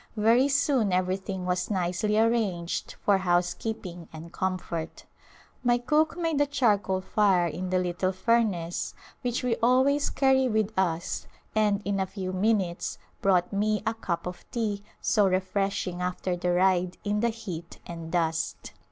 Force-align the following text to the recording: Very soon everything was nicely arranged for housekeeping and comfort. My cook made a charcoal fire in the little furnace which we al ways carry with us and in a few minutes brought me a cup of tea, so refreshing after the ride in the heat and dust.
Very 0.17 0.47
soon 0.47 0.91
everything 0.91 1.45
was 1.45 1.69
nicely 1.69 2.17
arranged 2.17 2.95
for 3.05 3.19
housekeeping 3.19 4.09
and 4.11 4.33
comfort. 4.33 5.05
My 5.63 5.77
cook 5.77 6.17
made 6.17 6.41
a 6.41 6.47
charcoal 6.47 7.01
fire 7.01 7.45
in 7.45 7.69
the 7.69 7.77
little 7.77 8.11
furnace 8.11 8.95
which 9.21 9.43
we 9.43 9.57
al 9.61 9.83
ways 9.83 10.09
carry 10.09 10.47
with 10.49 10.71
us 10.75 11.27
and 11.53 11.83
in 11.85 11.99
a 11.99 12.07
few 12.07 12.33
minutes 12.33 12.97
brought 13.21 13.53
me 13.53 13.83
a 13.85 13.93
cup 13.93 14.25
of 14.25 14.43
tea, 14.49 14.81
so 15.01 15.27
refreshing 15.27 16.01
after 16.01 16.35
the 16.35 16.51
ride 16.51 16.97
in 17.03 17.19
the 17.19 17.29
heat 17.29 17.77
and 17.85 18.11
dust. 18.11 18.73